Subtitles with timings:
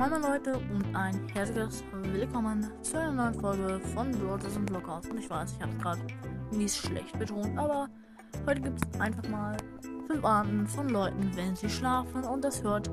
[0.00, 5.04] Moin Leute und ein herzliches Willkommen zu einer neuen Folge von Brothers und Blockhaus.
[5.06, 6.00] Und ich weiß, ich habe es gerade
[6.52, 7.86] mies schlecht betont, aber
[8.46, 9.58] heute gibt es einfach mal
[10.06, 12.24] fünf Arten von Leuten, wenn sie schlafen.
[12.24, 12.88] Und das hört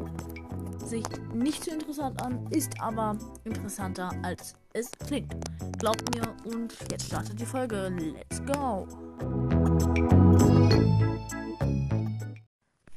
[0.83, 5.33] sich nicht so interessant an, ist aber interessanter als es klingt.
[5.79, 7.87] Glaubt mir und jetzt startet die Folge.
[7.87, 8.85] Let's go!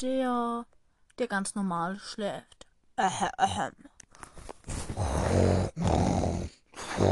[0.00, 0.66] Der,
[1.16, 2.66] der ganz normal schläft.
[7.00, 7.06] Ähä,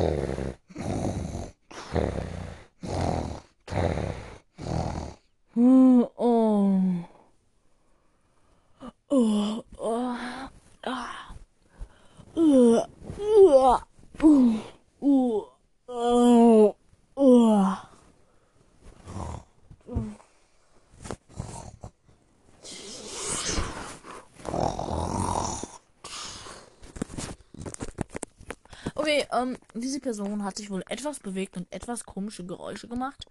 [3.72, 4.08] ähä.
[5.56, 7.08] Oh.
[9.10, 9.64] Oh.
[9.78, 10.18] Oh.
[10.86, 11.34] Ah.
[12.36, 12.84] Uh.
[13.18, 13.80] Uh.
[14.22, 14.60] Uh.
[15.00, 15.46] Uh.
[15.88, 16.74] Uh.
[17.16, 17.88] Uh.
[29.08, 33.24] Okay, ähm, diese Person hat sich wohl etwas bewegt und etwas komische Geräusche gemacht.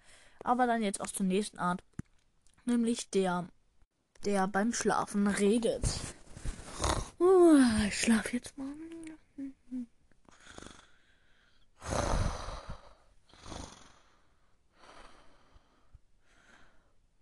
[0.43, 1.83] Aber dann jetzt auch zur nächsten Art.
[2.65, 3.47] Nämlich der,
[4.25, 5.83] der beim Schlafen redet.
[7.19, 8.73] Uh, ich schlaf jetzt mal.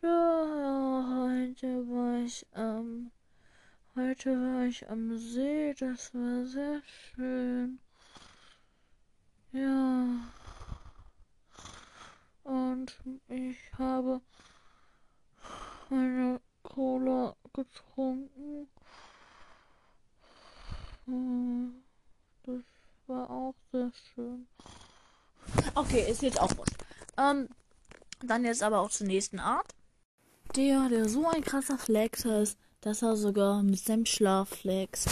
[0.01, 3.11] Ja, heute war ich am,
[3.97, 7.79] heute war ich am See, das war sehr schön.
[9.55, 10.05] Ja.
[12.43, 12.93] Und
[13.29, 14.19] ich habe
[15.89, 18.67] eine Cola getrunken.
[22.43, 22.63] Das
[23.07, 24.45] war auch sehr schön.
[25.73, 26.75] Okay, ist jetzt auch wurscht.
[27.17, 27.47] Ähm,
[28.21, 29.73] dann jetzt aber auch zur nächsten Art.
[30.57, 35.07] Der, der so ein krasser Flexer ist, dass er sogar mit seinem Schlaf flext.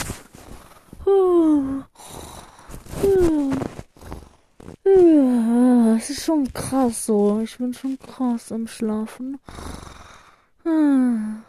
[1.06, 1.84] Huh.
[3.02, 3.54] Huh.
[4.86, 7.42] Ja, es ist schon krass so.
[7.42, 9.40] Ich bin schon krass im Schlafen.
[10.66, 11.42] Ah.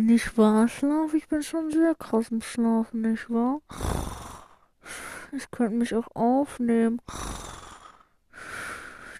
[0.00, 1.14] Nicht wahr, Schlaf?
[1.14, 3.60] Ich bin schon sehr krass im Schlafen, nicht wahr?
[5.32, 7.00] Ich könnte mich auch aufnehmen.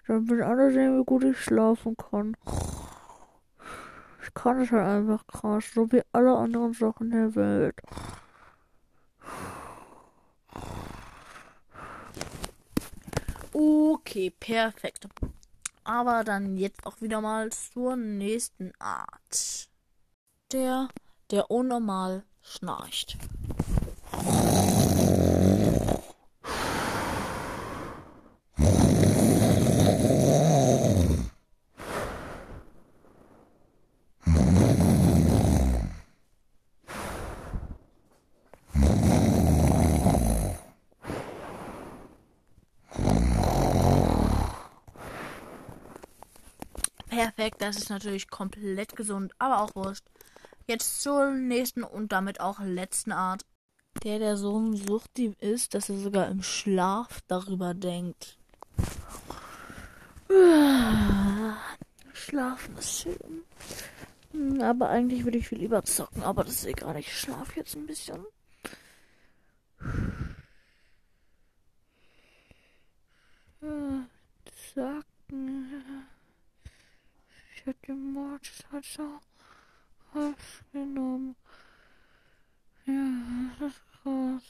[0.07, 2.35] Dann will alle sehen, wie gut ich schlafen kann.
[4.23, 7.81] Ich kann es halt einfach krass, so wie alle anderen Sachen der Welt.
[13.57, 15.07] Okay, perfekt.
[15.85, 19.69] Aber dann jetzt auch wieder mal zur nächsten Art.
[20.51, 20.89] Der,
[21.31, 23.17] der unnormal schnarcht.
[47.15, 50.03] Perfekt, das ist natürlich komplett gesund, aber auch wurscht.
[50.67, 53.45] Jetzt zur nächsten und damit auch letzten Art.
[54.03, 58.37] Der, der so ein Suchtdieb ist, dass er sogar im Schlaf darüber denkt.
[62.11, 63.43] Schlafen ist schön.
[64.31, 66.97] Hm, Aber eigentlich würde ich viel lieber zocken, aber das ist egal.
[66.97, 68.25] Ich schlafe jetzt ein bisschen.
[73.61, 74.05] Ja,
[74.73, 76.05] Zacken.
[77.65, 78.45] Ich hätte den Mord
[78.83, 79.19] so
[80.13, 81.35] aufgenommen.
[82.85, 84.43] Ja, das ist krass.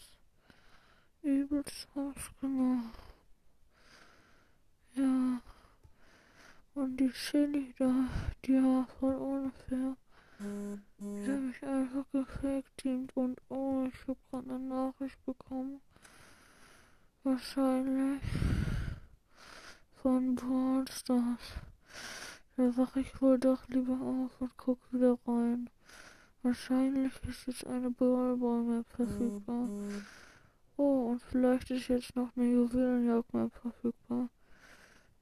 [1.22, 2.92] Übelst aufgenommen.
[4.96, 5.40] Ja.
[6.74, 8.10] Und die Chili da,
[8.44, 9.96] die war voll unfair.
[11.00, 15.80] Die hat mich einfach gefakteamt und oh, ich habe gerade eine Nachricht bekommen.
[17.24, 18.22] Wahrscheinlich
[20.02, 20.84] von Brawl.
[22.58, 25.70] Da wache ich wohl doch lieber auf und gucke wieder rein.
[26.42, 29.68] Wahrscheinlich ist jetzt eine Brawlball mehr verfügbar.
[30.78, 34.30] Oh, und vielleicht ist jetzt noch eine Juwelenjagd mehr verfügbar.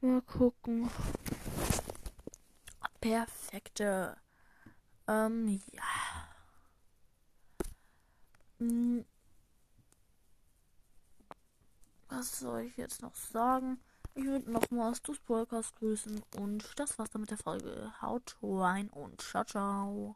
[0.02, 0.90] Mal gucken.
[3.02, 4.18] Perfekte.
[5.08, 5.84] Ähm, ja.
[8.60, 9.06] Hm.
[12.10, 13.80] Was soll ich jetzt noch sagen?
[14.16, 17.94] Ich würde nochmals das Podcast grüßen und das war's dann mit der Folge.
[18.02, 20.16] Haut rein und ciao, ciao.